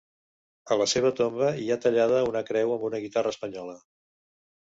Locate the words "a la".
0.75-0.85